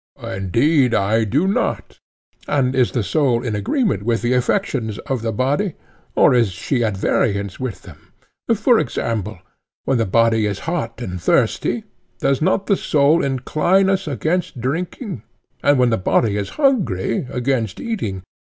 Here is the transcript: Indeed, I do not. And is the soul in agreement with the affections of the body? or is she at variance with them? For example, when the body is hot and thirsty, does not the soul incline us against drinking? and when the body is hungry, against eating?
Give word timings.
Indeed, 0.23 0.95
I 0.95 1.25
do 1.25 1.47
not. 1.47 1.99
And 2.47 2.73
is 2.75 2.91
the 2.93 3.03
soul 3.03 3.43
in 3.43 3.55
agreement 3.55 4.01
with 4.01 4.23
the 4.23 4.33
affections 4.33 4.97
of 5.05 5.21
the 5.21 5.31
body? 5.31 5.75
or 6.15 6.33
is 6.33 6.49
she 6.51 6.83
at 6.83 6.97
variance 6.97 7.59
with 7.59 7.83
them? 7.83 8.11
For 8.55 8.79
example, 8.79 9.37
when 9.85 9.99
the 9.99 10.07
body 10.07 10.47
is 10.47 10.57
hot 10.65 11.01
and 11.03 11.21
thirsty, 11.21 11.83
does 12.17 12.41
not 12.41 12.65
the 12.65 12.77
soul 12.77 13.23
incline 13.23 13.91
us 13.91 14.07
against 14.07 14.59
drinking? 14.59 15.21
and 15.61 15.77
when 15.77 15.91
the 15.91 15.97
body 15.99 16.35
is 16.35 16.49
hungry, 16.57 17.27
against 17.29 17.79
eating? 17.79 18.23